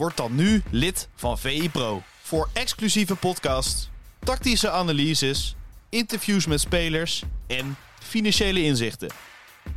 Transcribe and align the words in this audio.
Word 0.00 0.16
dan 0.16 0.34
nu 0.34 0.62
lid 0.70 1.08
van 1.14 1.38
VI 1.38 1.70
Pro. 1.70 2.02
Voor 2.22 2.48
exclusieve 2.52 3.16
podcasts, 3.16 3.90
tactische 4.18 4.70
analyses, 4.70 5.56
interviews 5.88 6.46
met 6.46 6.60
spelers 6.60 7.24
en 7.46 7.76
financiële 7.98 8.62
inzichten. 8.62 9.08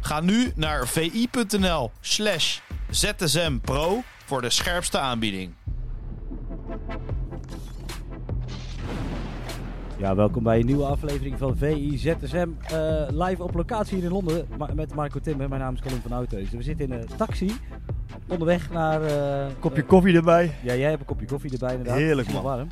Ga 0.02 0.22
nu 0.22 0.52
naar 0.56 0.88
vi.nl 0.88 1.92
slash 2.02 2.60
zsmpro 2.90 4.04
voor 4.26 4.42
de 4.42 4.50
scherpste 4.50 5.00
aanbieding. 5.00 5.54
Ja, 9.98 10.16
welkom 10.16 10.44
bij 10.44 10.60
een 10.60 10.66
nieuwe 10.66 10.86
aflevering 10.86 11.38
van 11.38 11.58
VI 11.58 11.98
ZSM. 11.98 12.50
eh, 12.62 13.06
live 13.10 13.44
op 13.44 13.54
locatie 13.56 13.96
hier 13.96 14.06
in 14.06 14.12
Londen 14.12 14.48
met 14.76 14.96
Marco 14.96 15.20
Timmer. 15.20 15.50
Mijn 15.50 15.62
naam 15.62 15.74
is 15.74 15.82
Colin 15.82 16.02
van 16.02 16.12
Oudheusden. 16.12 16.58
We 16.58 16.64
zitten 16.64 16.86
in 16.86 16.92
een 16.92 17.08
taxi 17.18 17.52
onderweg 18.28 18.72
naar... 18.72 19.02
eh, 19.04 19.52
Kopje 19.60 19.84
koffie 19.84 20.16
erbij. 20.16 20.46
ja, 20.64 20.76
jij 20.76 20.90
hebt 20.90 21.00
een 21.00 21.06
kopje 21.06 21.26
koffie 21.28 21.52
erbij 21.52 21.72
inderdaad. 21.72 21.98
Heerlijk, 21.98 22.32
man. 22.34 22.44
warm. 22.44 22.68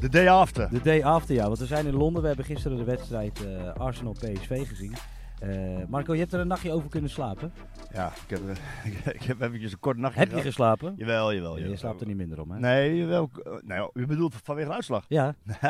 De 0.00 0.08
day 0.08 0.28
after. 0.28 0.68
De 0.70 0.80
day 0.82 1.02
after, 1.04 1.34
ja. 1.34 1.46
Want 1.46 1.58
we 1.58 1.66
zijn 1.66 1.86
in 1.86 1.94
Londen. 1.94 2.20
We 2.22 2.28
hebben 2.28 2.44
gisteren 2.44 2.76
de 2.78 2.84
wedstrijd 2.84 3.44
eh, 3.46 3.72
Arsenal-PSV 3.74 4.68
gezien. 4.68 4.92
Eh, 5.40 5.50
Marco, 5.88 6.12
je 6.14 6.20
hebt 6.20 6.32
er 6.32 6.40
een 6.40 6.46
nachtje 6.46 6.72
over 6.72 6.88
kunnen 6.90 7.10
slapen. 7.10 7.52
Ja, 7.92 8.12
ik 8.28 8.38
heb, 8.38 8.40
ik 9.20 9.22
heb 9.22 9.40
eventjes 9.40 9.72
een 9.72 9.78
kort 9.78 9.96
nachtje 9.96 10.20
Heb 10.20 10.30
je 10.32 10.40
geslapen? 10.40 10.94
Jawel, 10.96 11.34
jawel. 11.34 11.50
Ja, 11.50 11.56
jawel. 11.56 11.70
je 11.72 11.76
slaapt 11.78 12.00
er 12.00 12.06
niet 12.06 12.16
minder 12.16 12.40
om, 12.40 12.50
hè? 12.50 12.58
Nee, 12.58 12.96
jawel. 12.96 13.30
eh, 13.44 13.52
Nou, 13.62 13.90
u 13.94 14.06
bedoelt 14.06 14.34
vanwege 14.42 14.68
de 14.68 14.74
uitslag? 14.74 15.04
Ja, 15.08 15.34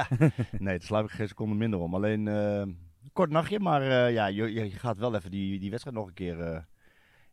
nee, 0.59 0.79
daar 0.79 0.87
slaap 0.87 1.05
ik 1.05 1.11
geen 1.11 1.29
seconde 1.29 1.55
minder 1.55 1.81
om. 1.81 1.95
Alleen 1.95 2.27
een 2.27 2.79
kort 3.13 3.31
nachtje, 3.31 3.61
maar 3.61 4.11
ja, 4.13 4.27
je, 4.27 4.53
je 4.53 4.71
gaat 4.71 4.99
wel 4.99 5.15
even 5.15 5.31
die, 5.31 5.59
die 5.61 5.71
wedstrijd 5.71 5.97
nog 5.97 6.07
een 6.07 6.15
keer 6.15 6.67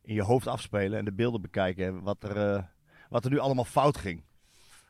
in 0.07 0.13
je 0.13 0.23
hoofd 0.23 0.47
afspelen 0.47 0.99
en 0.99 1.05
de 1.05 1.13
beelden 1.13 1.41
bekijken. 1.41 2.01
Wat 2.01 2.23
er, 2.23 2.53
eh, 2.53 2.63
wat 3.09 3.25
er 3.25 3.31
nu 3.31 3.39
allemaal 3.39 3.65
fout 3.65 3.97
ging. 3.97 4.23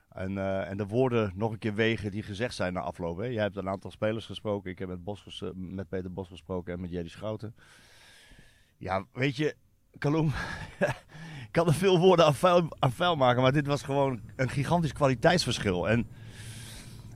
En, 0.09 0.37
eh, 0.37 0.69
en 0.69 0.77
de 0.77 0.85
woorden 0.85 1.31
nog 1.35 1.51
een 1.51 1.57
keer 1.57 1.73
wegen 1.73 2.11
die 2.11 2.23
gezegd 2.23 2.55
zijn 2.55 2.73
na 2.73 2.79
afloop. 2.79 3.17
Hè. 3.17 3.25
Jij 3.25 3.43
hebt 3.43 3.57
een 3.57 3.69
aantal 3.69 3.91
spelers 3.91 4.25
gesproken. 4.25 4.71
Ik 4.71 4.79
heb 4.79 4.87
met, 4.87 5.03
Bos 5.03 5.43
met 5.55 5.89
Peter 5.89 6.13
Bos 6.13 6.27
gesproken 6.27 6.73
en 6.73 6.81
met 6.81 6.91
Jerry 6.91 7.07
Schouten. 7.07 7.55
Ja, 8.77 9.05
weet 9.13 9.35
je, 9.35 9.55
Kalum, 9.97 10.27
ik 11.47 11.51
kan 11.51 11.67
er 11.67 11.73
veel 11.73 11.99
woorden 11.99 12.25
aan 12.25 12.35
vuil, 12.35 12.67
aan 12.79 12.91
vuil 12.91 13.15
maken, 13.15 13.41
maar 13.41 13.51
dit 13.51 13.67
was 13.67 13.83
gewoon 13.83 14.21
een 14.35 14.49
gigantisch 14.49 14.93
kwaliteitsverschil. 14.93 15.89
En 15.89 16.07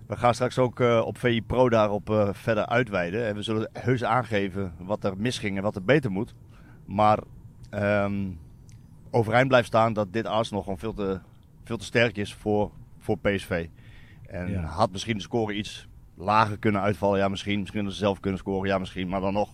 we 0.08 0.18
gaan 0.18 0.34
straks 0.34 0.58
ook 0.58 0.80
eh, 0.80 1.02
op 1.06 1.18
VI 1.18 1.42
Pro 1.42 1.70
daarop 1.70 2.32
verder 2.32 2.66
uitweiden. 2.66 3.28
En 3.28 3.36
we 3.36 3.42
zullen 3.42 3.70
heus 3.74 4.04
aangeven 4.04 4.74
wat 4.80 5.04
er 5.04 5.18
misging 5.18 5.58
en 5.58 5.64
wat 5.64 5.76
er 5.76 5.84
beter 5.84 6.12
moet. 6.12 6.34
Maar 6.86 7.20
ehm, 7.72 8.30
overeind 9.12 9.48
blijft 9.48 9.68
staan 9.68 9.94
dat 9.94 10.14
dit 10.14 10.26
Arsenal 10.26 10.64
gewoon 10.64 10.78
veel 10.80 10.94
te, 10.94 11.20
veel 11.64 11.78
te 11.78 11.86
sterk 11.86 12.18
is 12.18 12.34
voor, 12.34 12.72
voor 13.00 13.18
PSV. 13.20 13.68
En 14.28 14.50
Ja. 14.52 14.62
had 14.62 14.92
misschien 14.92 15.18
de 15.18 15.24
score 15.24 15.54
iets 15.54 15.88
lager 16.16 16.58
kunnen 16.58 16.82
uitvallen. 16.82 17.20
Ja, 17.20 17.28
misschien. 17.28 17.60
Misschien 17.60 17.80
hadden 17.80 17.98
ze 17.98 18.04
zelf 18.06 18.20
kunnen 18.20 18.40
scoren. 18.40 18.70
Ja, 18.70 18.78
misschien. 18.78 19.08
Maar 19.08 19.22
dan 19.22 19.34
nog. 19.34 19.50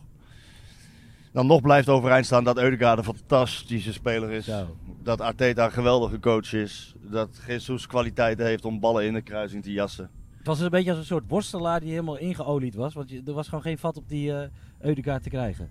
Dan 1.32 1.48
nog 1.48 1.62
blijft 1.62 1.90
overeind 1.90 2.26
staan 2.26 2.44
dat 2.44 2.58
Eudegaard 2.58 2.98
een 2.98 3.04
fantastische 3.04 3.94
speler 3.94 4.32
is. 4.32 4.46
Zo. 4.46 4.76
Dat 5.04 5.22
Arteta 5.22 5.66
een 5.66 5.72
geweldige 5.72 6.20
coach 6.20 6.54
is. 6.54 6.96
Dat 7.02 7.40
Jesus 7.48 7.88
kwaliteiten 7.88 8.46
heeft 8.46 8.66
om 8.66 8.80
ballen 8.80 9.06
in 9.06 9.14
de 9.14 9.22
kruising 9.22 9.64
te 9.64 9.72
jassen. 9.72 10.10
het 10.38 10.48
was 10.48 10.60
een 10.60 10.70
beetje 10.70 10.90
als 10.90 11.00
een 11.00 11.06
soort 11.06 11.24
worstelaar 11.28 11.80
die 11.80 11.90
helemaal 11.90 12.18
ingeolied 12.18 12.76
was. 12.76 12.94
Want 12.94 13.10
je, 13.10 13.22
er 13.26 13.34
was 13.34 13.48
gewoon 13.48 13.64
geen 13.64 13.78
vat 13.78 13.98
op 13.98 14.10
die 14.10 14.34
eh 14.34 14.50
Eudegaard 14.80 15.24
te 15.24 15.30
krijgen. 15.30 15.70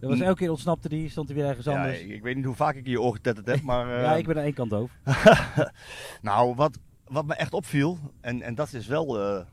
Er 0.00 0.08
was 0.08 0.18
Hm. 0.18 0.24
elke 0.24 0.38
keer 0.38 0.50
ontsnapte 0.50 0.88
die, 0.88 1.10
stond 1.10 1.28
hij 1.28 1.36
weer 1.36 1.46
ergens 1.46 1.66
Ja, 1.66 1.72
anders. 1.76 2.00
ik, 2.00 2.08
ik 2.08 2.22
weet 2.22 2.36
niet 2.36 2.44
hoe 2.44 2.54
vaak 2.54 2.74
ik 2.74 2.86
je 2.86 3.00
oor 3.00 3.12
getetterd 3.14 3.46
heb, 3.46 3.62
maar... 3.62 3.88
Ja, 4.02 4.12
eh, 4.12 4.18
ik 4.18 4.26
ben 4.26 4.36
aan 4.36 4.42
één 4.44 4.54
kant 4.54 4.70
doof. 4.70 4.90
Nou, 6.22 6.54
wat, 6.54 6.78
wat 7.04 7.26
me 7.26 7.34
echt 7.34 7.52
opviel, 7.54 7.98
en, 8.20 8.42
en 8.42 8.54
dat, 8.54 8.72
is 8.72 8.86
wel, 8.86 9.20
eh, 9.20 9.44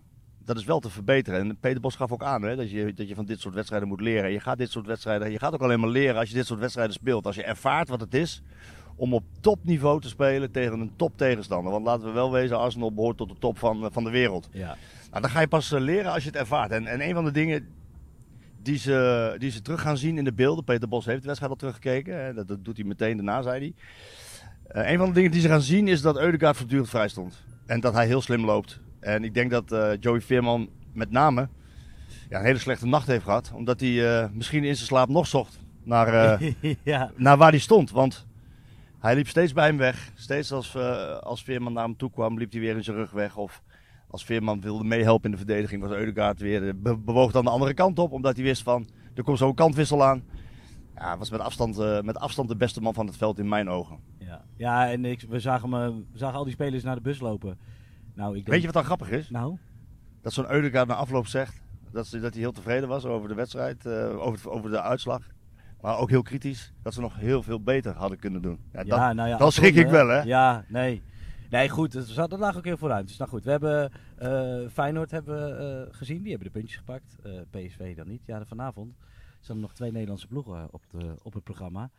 dat 0.45 0.57
is 0.57 0.63
wel 0.63 0.79
te 0.79 0.89
verbeteren. 0.89 1.39
En 1.39 1.57
Peter 1.59 1.81
Bos 1.81 1.95
gaf 1.95 2.11
ook 2.11 2.23
aan 2.23 2.41
hè, 2.41 2.55
dat, 2.55 2.71
je, 2.71 2.93
dat 2.93 3.07
je 3.07 3.15
van 3.15 3.25
dit 3.25 3.39
soort 3.39 3.53
wedstrijden 3.55 3.87
moet 3.87 4.01
leren. 4.01 4.31
Je 4.31 4.39
gaat 4.39 4.57
dit 4.57 4.71
soort 4.71 4.85
wedstrijden, 4.85 5.31
je 5.31 5.39
gaat 5.39 5.53
ook 5.53 5.61
alleen 5.61 5.79
maar 5.79 5.89
leren 5.89 6.15
als 6.17 6.29
je 6.29 6.35
dit 6.35 6.45
soort 6.45 6.59
wedstrijden 6.59 6.93
speelt. 6.93 7.25
Als 7.25 7.35
je 7.35 7.43
ervaart 7.43 7.89
wat 7.89 7.99
het 7.99 8.13
is 8.13 8.41
om 8.95 9.13
op 9.13 9.23
topniveau 9.39 10.01
te 10.01 10.07
spelen 10.07 10.51
tegen 10.51 10.79
een 10.79 10.95
top 10.95 11.17
tegenstander. 11.17 11.71
Want 11.71 11.85
laten 11.85 12.05
we 12.07 12.11
wel 12.11 12.31
wezen, 12.31 12.57
Arsenal 12.59 12.93
behoort 12.93 13.17
tot 13.17 13.29
de 13.29 13.35
top 13.39 13.57
van, 13.57 13.89
van 13.91 14.03
de 14.03 14.09
wereld. 14.09 14.49
Ja. 14.51 14.75
Nou, 15.09 15.21
dan 15.21 15.29
ga 15.29 15.39
je 15.39 15.47
pas 15.47 15.71
eh, 15.71 15.79
leren 15.79 16.11
als 16.11 16.23
je 16.23 16.29
het 16.29 16.37
ervaart. 16.37 16.71
En, 16.71 16.85
en 16.87 17.01
een 17.07 17.13
van 17.13 17.23
de 17.25 17.31
dingen 17.31 17.67
die 18.63 18.77
ze, 18.77 19.35
die 19.37 19.51
ze 19.51 19.61
terug 19.61 19.81
gaan 19.81 19.97
zien 19.97 20.17
in 20.17 20.23
de 20.23 20.33
beelden. 20.33 20.63
Peter 20.63 20.87
Bos 20.87 21.05
heeft 21.05 21.21
de 21.21 21.25
wedstrijd 21.25 21.51
al 21.51 21.57
teruggekeken. 21.57 22.23
Hè, 22.23 22.33
dat, 22.33 22.47
dat 22.47 22.65
doet 22.65 22.77
hij 22.77 22.85
meteen 22.85 23.15
daarna, 23.15 23.41
zei 23.41 23.59
hij. 23.59 23.73
Eh, 24.67 24.91
een 24.91 24.97
van 24.97 25.07
de 25.07 25.13
dingen 25.13 25.31
die 25.31 25.41
ze 25.41 25.47
gaan 25.47 25.61
zien 25.61 25.87
is 25.87 26.01
dat 26.01 26.17
Eudegaard 26.17 26.57
voortdurend 26.57 26.89
vrij 26.89 27.07
stond. 27.07 27.43
En 27.65 27.79
dat 27.79 27.93
hij 27.93 28.05
heel 28.05 28.21
slim 28.21 28.45
loopt. 28.45 28.79
En 28.99 29.23
ik 29.23 29.33
denk 29.33 29.51
dat 29.51 29.71
eh, 29.71 29.91
Joey 29.99 30.21
Veerman 30.21 30.69
met 30.93 31.11
name 31.11 31.47
ja, 32.29 32.39
een 32.39 32.45
hele 32.45 32.59
slechte 32.59 32.87
nacht 32.87 33.07
heeft 33.07 33.23
gehad. 33.23 33.51
Omdat 33.53 33.79
hij 33.79 34.21
eh, 34.21 34.29
misschien 34.31 34.63
in 34.63 34.75
zijn 34.75 34.87
slaap 34.87 35.09
nog 35.09 35.27
zocht 35.27 35.59
naar, 35.83 36.39
ja. 36.83 37.11
naar 37.15 37.37
waar 37.37 37.49
hij 37.49 37.59
stond. 37.59 37.91
Want 37.91 38.27
hij 38.99 39.15
liep 39.15 39.27
steeds 39.27 39.53
bij 39.53 39.65
hem 39.65 39.77
weg. 39.77 40.11
Steeds 40.13 40.51
als, 40.51 40.77
als 41.19 41.43
Veerman 41.43 41.73
naar 41.73 41.83
hem 41.83 41.97
toe 41.97 42.11
kwam, 42.11 42.37
liep 42.37 42.51
hij 42.51 42.61
weer 42.61 42.75
in 42.75 42.83
zijn 42.83 42.97
rug 42.97 43.11
weg. 43.11 43.37
Of 43.37 43.61
als 44.13 44.25
Veerman 44.25 44.61
wilde 44.61 44.83
meehelpen 44.83 45.25
in 45.25 45.31
de 45.31 45.37
verdediging, 45.37 45.81
was 45.81 45.91
Eudegaard 45.91 46.39
weer 46.39 46.67
eh, 46.67 46.73
be- 46.75 46.97
bewoog 46.97 47.31
dan 47.31 47.43
de 47.43 47.49
andere 47.49 47.73
kant 47.73 47.99
op. 47.99 48.11
Omdat 48.11 48.35
hij 48.35 48.43
wist 48.45 48.63
van, 48.63 48.87
er 49.13 49.23
komt 49.23 49.37
zo'n 49.37 49.53
kantwissel 49.53 50.03
aan. 50.03 50.23
Ja, 50.95 51.17
was 51.17 51.29
met 51.29 51.39
afstand, 51.39 51.77
eh, 51.77 52.01
met 52.01 52.17
afstand 52.17 52.49
de 52.49 52.55
beste 52.55 52.81
man 52.81 52.93
van 52.93 53.05
het 53.07 53.17
veld 53.17 53.39
in 53.39 53.47
mijn 53.47 53.69
ogen. 53.69 53.97
Ja, 54.17 54.41
ja 54.57 54.91
en 54.91 55.05
ik, 55.05 55.25
we, 55.29 55.39
zagen 55.39 55.69
me, 55.69 55.89
we 56.11 56.17
zagen 56.17 56.37
al 56.37 56.43
die 56.43 56.53
spelers 56.53 56.83
naar 56.83 56.95
de 56.95 57.01
bus 57.01 57.19
lopen. 57.19 57.57
Nou, 58.15 58.29
ik 58.29 58.35
denk, 58.35 58.47
Weet 58.47 58.59
je 58.59 58.65
wat 58.65 58.73
dan 58.75 58.83
grappig 58.83 59.09
is? 59.09 59.29
Nou, 59.29 59.57
Dat 60.21 60.33
zo'n 60.33 60.51
Eudegaard 60.51 60.87
na 60.87 60.93
afloop 60.95 61.27
zegt 61.27 61.61
dat, 61.91 62.07
ze, 62.07 62.19
dat 62.19 62.31
hij 62.33 62.41
heel 62.41 62.51
tevreden 62.51 62.89
was 62.89 63.05
over 63.05 63.27
de 63.29 63.35
wedstrijd, 63.35 63.85
eh, 63.85 64.25
over, 64.25 64.49
over 64.49 64.69
de 64.69 64.81
uitslag. 64.81 65.21
Maar 65.81 65.97
ook 65.97 66.09
heel 66.09 66.21
kritisch 66.21 66.73
dat 66.83 66.93
ze 66.93 67.01
nog 67.01 67.15
heel 67.19 67.43
veel 67.43 67.61
beter 67.61 67.93
hadden 67.95 68.17
kunnen 68.19 68.41
doen. 68.41 68.59
Ja, 68.73 68.79
ja, 68.85 69.05
dat, 69.07 69.15
nou 69.15 69.29
ja, 69.29 69.37
dan 69.37 69.51
schrik 69.51 69.75
ik 69.75 69.87
wel, 69.87 70.07
hè? 70.07 70.21
Ja, 70.21 70.65
nee. 70.67 71.01
Nee, 71.53 71.69
goed, 71.69 72.15
dat, 72.15 72.39
lag 72.39 72.57
ook 72.57 72.65
heel 72.65 72.77
vooruit. 72.77 73.07
Dus 73.07 73.17
nou 73.17 73.29
goed, 73.29 73.43
we 73.43 73.51
hebben 73.51 73.91
eh, 74.15 74.69
Feyenoord 74.69 75.11
hebben, 75.11 75.59
eh, 75.59 75.95
gezien, 75.95 76.21
die 76.21 76.31
hebben 76.31 76.47
de 76.47 76.59
puntjes 76.59 76.77
gepakt. 76.77 77.15
Eh, 77.23 77.31
PSV 77.49 77.95
dan 77.95 78.07
niet. 78.07 78.25
Ja, 78.25 78.45
vanavond 78.45 78.95
zijn 79.39 79.57
er 79.57 79.63
nog 79.63 79.73
twee 79.73 79.91
Nederlandse 79.91 80.27
ploegen 80.27 80.67
op, 80.71 80.83
de, 80.89 81.15
op 81.23 81.33
het 81.33 81.43
programma. 81.43 81.89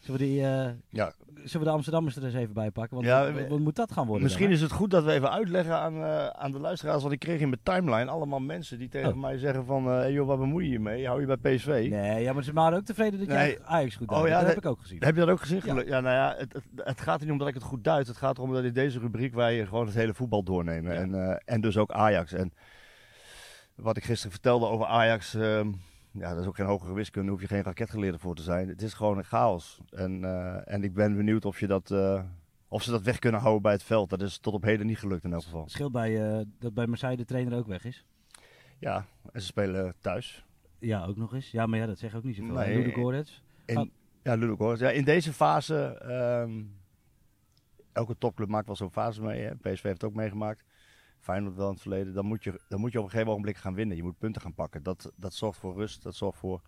Zullen 0.00 0.20
we, 0.20 0.26
die, 0.26 0.42
eh, 0.42 0.68
Ja, 0.88 1.12
zullen 1.34 1.58
we 1.58 1.64
de 1.64 1.70
Amsterdammers 1.70 2.16
er 2.16 2.24
eens 2.24 2.34
even 2.34 2.54
bij 2.54 2.70
pakken? 2.70 2.94
Want 2.96 3.06
Ja, 3.08 3.32
wat, 3.48 3.58
moet 3.58 3.76
dat 3.76 3.92
gaan 3.92 4.06
worden? 4.06 4.22
Misschien 4.22 4.44
dan, 4.46 4.54
is 4.54 4.60
het 4.60 4.72
goed 4.72 4.90
dat 4.90 5.04
we 5.04 5.12
even 5.12 5.30
uitleggen 5.30 5.74
aan, 5.76 5.94
eh, 6.04 6.26
aan 6.26 6.52
de 6.52 6.58
luisteraars. 6.58 7.00
Want 7.02 7.12
ik 7.14 7.18
kreeg 7.18 7.40
in 7.40 7.48
mijn 7.48 7.60
timeline 7.62 8.10
allemaal 8.10 8.38
mensen 8.40 8.78
die 8.78 8.88
tegen 8.88 9.08
Oh. 9.12 9.20
mij 9.20 9.38
zeggen 9.38 9.64
van... 9.64 9.86
eh 9.86 9.92
hey 9.92 10.12
joh, 10.12 10.26
wat 10.26 10.38
bemoei 10.38 10.64
je 10.66 10.70
je 10.72 10.78
mee? 10.80 11.06
Hou 11.06 11.20
je 11.26 11.36
bij 11.36 11.54
PSV? 11.54 11.86
Nee, 11.90 12.22
ja, 12.22 12.32
maar 12.32 12.42
ze 12.44 12.52
waren 12.52 12.78
ook 12.78 12.84
tevreden 12.84 13.18
dat 13.18 13.28
jij 13.28 13.36
Nee. 13.46 13.58
Ajax 13.64 13.96
goed 13.96 14.10
Oh, 14.10 14.20
deed. 14.20 14.28
ja, 14.28 14.32
dat 14.38 14.40
dat- 14.46 14.54
heb 14.54 14.64
ik 14.64 14.70
ook 14.70 14.80
gezien. 14.80 14.98
Heb 15.02 15.14
je 15.14 15.20
dat 15.20 15.30
ook 15.30 15.40
gezien? 15.40 15.60
Ja. 15.64 16.00
Nou 16.00 16.14
ja, 16.14 16.34
het, 16.38 16.52
het, 16.52 16.64
het 16.76 17.00
gaat 17.00 17.18
er 17.18 17.22
niet 17.24 17.32
om 17.32 17.38
dat 17.38 17.48
ik 17.48 17.54
het 17.54 17.62
goed 17.62 17.84
duid. 17.84 18.06
Het 18.06 18.16
gaat 18.16 18.38
erom 18.38 18.52
dat 18.52 18.64
in 18.64 18.72
deze 18.72 18.98
rubriek 18.98 19.34
wij 19.34 19.66
gewoon 19.66 19.86
het 19.86 19.94
hele 19.94 20.14
voetbal 20.14 20.42
doornemen. 20.42 20.96
En, 20.96 21.40
en 21.44 21.60
dus 21.60 21.76
ook 21.76 21.90
Ajax. 21.90 22.32
En 22.32 22.52
wat 23.74 23.96
ik 23.96 24.04
gisteren 24.04 24.32
vertelde 24.32 24.66
over 24.66 24.86
Ajax... 24.86 25.34
ehm, 25.34 25.72
ja, 26.12 26.30
dat 26.30 26.40
is 26.42 26.46
ook 26.46 26.56
geen 26.56 26.66
hogere 26.66 26.94
wiskunde. 26.94 27.30
hoef 27.30 27.40
je 27.40 27.46
geen 27.46 27.62
raketgeleerde 27.62 28.18
voor 28.18 28.34
te 28.34 28.42
zijn. 28.42 28.68
Het 28.68 28.82
is 28.82 28.94
gewoon 28.94 29.18
een 29.18 29.24
chaos. 29.24 29.80
En, 29.90 30.24
eh, 30.24 30.72
en 30.72 30.84
ik 30.84 30.94
ben 30.94 31.16
benieuwd 31.16 31.44
of, 31.44 31.60
je 31.60 31.66
dat, 31.66 31.90
eh, 31.90 32.22
of 32.68 32.82
ze 32.82 32.90
dat 32.90 33.02
weg 33.02 33.18
kunnen 33.18 33.40
houden 33.40 33.62
bij 33.62 33.72
het 33.72 33.82
veld. 33.82 34.10
Dat 34.10 34.22
is 34.22 34.38
tot 34.38 34.54
op 34.54 34.62
heden 34.62 34.86
niet 34.86 34.98
gelukt 34.98 35.24
in 35.24 35.32
elk 35.32 35.42
geval. 35.42 35.62
Het 35.62 35.70
scheelt 35.70 35.92
bij, 35.92 36.38
eh, 36.38 36.46
dat 36.58 36.74
bij 36.74 36.86
Marseille 36.86 37.16
de 37.16 37.24
trainer 37.24 37.58
ook 37.58 37.66
weg 37.66 37.84
is. 37.84 38.04
Ja, 38.78 39.04
en 39.32 39.40
ze 39.40 39.46
spelen 39.46 39.94
thuis. 40.00 40.44
Ja, 40.78 41.04
ook 41.04 41.16
nog 41.16 41.34
eens. 41.34 41.50
Ja, 41.50 41.66
maar 41.66 41.78
ja, 41.78 41.86
dat 41.86 41.98
zegt 41.98 42.14
ook 42.14 42.24
niet 42.24 42.36
zoveel. 42.36 42.54
Nee. 42.54 42.76
Ludo 42.76 42.90
Goretz. 43.02 43.40
In, 43.64 43.78
Oh. 43.78 43.88
Ja, 44.22 44.34
Ludogorets. 44.34 44.80
Ja, 44.80 44.90
in 44.90 45.04
deze 45.04 45.32
fase, 45.32 45.98
ehm, 45.98 46.62
elke 47.92 48.18
topclub 48.18 48.48
maakt 48.48 48.66
wel 48.66 48.76
zo'n 48.76 48.90
fase 48.90 49.22
mee. 49.22 49.40
Hè. 49.42 49.56
PSV 49.56 49.82
heeft 49.82 50.02
het 50.02 50.04
ook 50.04 50.14
meegemaakt. 50.14 50.64
Feyenoord 51.20 51.56
wel 51.56 51.66
in 51.66 51.72
het 51.72 51.80
verleden. 51.80 52.14
Dan 52.14 52.26
moet, 52.26 52.44
je, 52.44 52.60
dan 52.68 52.80
moet 52.80 52.92
je 52.92 52.98
op 52.98 53.04
een 53.04 53.10
gegeven 53.10 53.30
ogenblik 53.32 53.56
gaan 53.56 53.74
winnen. 53.74 53.96
Je 53.96 54.02
moet 54.02 54.18
punten 54.18 54.42
gaan 54.42 54.54
pakken. 54.54 54.82
Dat, 54.82 55.12
dat 55.16 55.34
zorgt 55.34 55.58
voor 55.58 55.74
rust. 55.74 56.02
Dat 56.02 56.14
zorgt 56.14 56.38
voor 56.38 56.60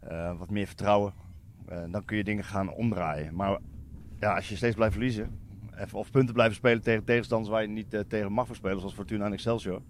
eh, 0.00 0.38
wat 0.38 0.50
meer 0.50 0.66
vertrouwen. 0.66 1.12
Eh, 1.66 1.82
dan 1.90 2.04
kun 2.04 2.16
je 2.16 2.24
dingen 2.24 2.44
gaan 2.44 2.72
omdraaien. 2.72 3.34
Maar 3.34 3.58
ja, 4.20 4.34
als 4.34 4.48
je 4.48 4.56
steeds 4.56 4.74
blijft 4.74 4.94
verliezen, 4.94 5.40
of 5.92 6.10
punten 6.10 6.34
blijven 6.34 6.56
spelen 6.56 6.82
tegen 6.82 7.04
tegenstanders 7.04 7.50
waar 7.50 7.62
je 7.62 7.68
niet 7.68 7.94
eh, 7.94 8.00
tegen 8.00 8.32
mag 8.32 8.48
spelen, 8.52 8.78
zoals 8.78 8.94
Fortuna 8.94 9.24
en 9.24 9.32
Excelsior. 9.32 9.82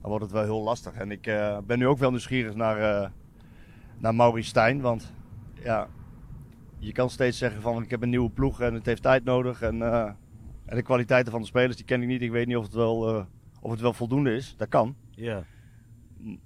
Dan 0.00 0.10
wordt 0.10 0.24
het 0.24 0.32
wel 0.32 0.42
heel 0.42 0.62
lastig. 0.62 0.94
En 0.94 1.10
ik 1.10 1.22
ben 1.66 1.78
nu 1.78 1.86
ook 1.86 1.98
wel 1.98 2.10
nieuwsgierig 2.10 2.54
naar, 2.54 3.12
naar 3.98 4.14
Maurice 4.14 4.48
Stijn. 4.48 4.80
Want 4.80 5.12
ja, 5.62 5.88
je 6.78 6.92
kan 6.92 7.10
steeds 7.10 7.38
zeggen 7.38 7.62
van 7.62 7.82
ik 7.82 7.90
heb 7.90 8.02
een 8.02 8.08
nieuwe 8.08 8.30
ploeg 8.30 8.60
en 8.60 8.74
het 8.74 8.86
heeft 8.86 9.02
tijd 9.02 9.24
nodig. 9.24 9.62
En, 9.62 9.82
en 10.70 10.76
de 10.76 10.82
kwaliteiten 10.82 11.32
van 11.32 11.40
de 11.40 11.46
spelers 11.46 11.76
die 11.76 11.84
ken 11.84 12.02
ik 12.02 12.08
niet. 12.08 12.22
Ik 12.22 12.30
weet 12.30 12.46
niet 12.46 12.56
of 12.56 12.64
het 12.64 12.74
wel, 12.74 13.26
of 13.60 13.70
het 13.70 13.80
wel 13.80 13.92
voldoende 13.92 14.34
is. 14.34 14.54
Dat 14.56 14.68
kan. 14.68 14.96
Ja. 15.10 15.44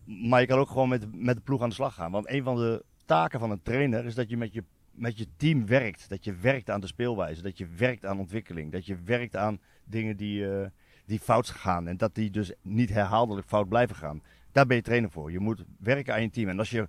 Maar 0.05 0.41
je 0.41 0.47
kan 0.47 0.59
ook 0.59 0.69
gewoon 0.69 0.89
met, 0.89 1.15
met 1.15 1.37
de 1.37 1.43
ploeg 1.43 1.63
aan 1.63 1.69
de 1.69 1.75
slag 1.75 1.95
gaan. 1.95 2.11
Want 2.11 2.31
een 2.31 2.43
van 2.43 2.57
de 2.57 2.85
taken 3.05 3.41
van 3.41 3.51
een 3.51 3.63
trainer 3.63 4.05
is 4.05 4.15
dat 4.15 4.29
je 4.29 4.37
met 4.37 4.53
je 4.53 4.65
met 4.95 5.19
je 5.19 5.27
team 5.37 5.67
werkt. 5.67 6.09
Dat 6.09 6.25
je 6.25 6.35
werkt 6.35 6.71
aan 6.71 6.81
de 6.81 6.87
speelwijze. 6.87 7.43
Dat 7.43 7.59
je 7.59 7.67
werkt 7.67 8.05
aan 8.07 8.19
ontwikkeling. 8.19 8.73
Dat 8.73 8.87
je 8.87 8.97
werkt 9.05 9.37
aan 9.37 9.61
dingen 9.85 10.17
die, 10.17 10.41
uh, 10.41 10.67
die 11.07 11.19
fout 11.19 11.49
gaan. 11.49 11.87
En 11.87 11.97
dat 11.97 12.15
die 12.15 12.31
dus 12.31 12.53
niet 12.63 12.91
herhaaldelijk 12.91 13.47
fout 13.47 13.69
blijven 13.69 13.97
gaan. 13.97 14.23
Daar 14.53 14.67
ben 14.67 14.77
je 14.77 14.83
trainer 14.83 15.11
voor. 15.11 15.33
Je 15.33 15.41
moet 15.41 15.65
werken 15.79 16.15
aan 16.15 16.23
je 16.23 16.31
team. 16.31 16.49
En 16.49 16.59
als 16.59 16.71
je, 16.71 16.89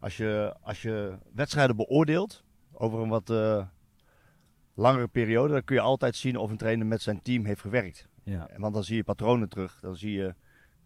als 0.00 0.16
je, 0.16 0.54
als 0.60 0.82
je 0.82 1.18
wedstrijden 1.34 1.76
beoordeelt 1.76 2.44
over 2.72 3.00
een 3.00 3.08
wat 3.08 3.30
uh, 3.30 3.66
langere 4.74 5.08
periode, 5.08 5.52
dan 5.52 5.64
kun 5.64 5.76
je 5.76 5.82
altijd 5.82 6.16
zien 6.16 6.36
of 6.36 6.50
een 6.50 6.56
trainer 6.56 6.86
met 6.86 7.02
zijn 7.02 7.22
team 7.22 7.44
heeft 7.44 7.60
gewerkt. 7.60 8.08
Ja. 8.22 8.48
Want 8.56 8.74
dan 8.74 8.84
zie 8.84 8.96
je 8.96 9.04
patronen 9.04 9.48
terug. 9.48 9.78
Dan 9.80 9.96
zie 9.96 10.12
je 10.12 10.34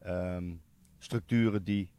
um, 0.07 0.63
structuren 0.99 1.65
die 1.65 1.91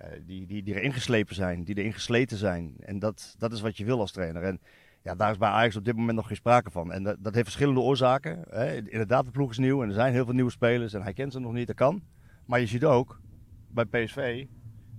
uh, 0.00 0.04
die, 0.26 0.46
die, 0.46 0.62
die 0.62 0.74
erin 0.74 0.92
geslepen 0.92 1.34
zijn, 1.34 1.64
die 1.64 1.78
erin 1.78 1.92
gesleten 1.92 2.36
zijn. 2.36 2.74
En 2.78 2.98
dat, 2.98 3.34
dat 3.38 3.52
is 3.52 3.60
wat 3.60 3.76
je 3.76 3.84
wil 3.84 4.00
als 4.00 4.12
trainer. 4.12 4.42
En 4.42 4.60
ja, 5.02 5.14
daar 5.14 5.30
is 5.30 5.38
bij 5.38 5.48
Ajax 5.48 5.76
op 5.76 5.84
dit 5.84 5.96
moment 5.96 6.16
nog 6.16 6.26
geen 6.26 6.36
sprake 6.36 6.70
van. 6.70 6.92
En 6.92 7.02
dat, 7.02 7.16
dat 7.18 7.34
heeft 7.34 7.44
verschillende 7.44 7.80
oorzaken. 7.80 8.44
Hè. 8.50 8.76
Inderdaad, 8.76 9.24
de 9.24 9.30
ploeg 9.30 9.50
is 9.50 9.58
nieuw 9.58 9.82
en 9.82 9.88
er 9.88 9.94
zijn 9.94 10.12
heel 10.12 10.24
veel 10.24 10.34
nieuwe 10.34 10.50
spelers 10.50 10.92
en 10.92 11.02
hij 11.02 11.12
kent 11.12 11.32
ze 11.32 11.40
nog 11.40 11.52
niet, 11.52 11.66
dat 11.66 11.76
kan. 11.76 12.02
Maar 12.46 12.60
je 12.60 12.66
ziet 12.66 12.84
ook 12.84 13.20
bij 13.68 13.84
PSV, 13.84 14.46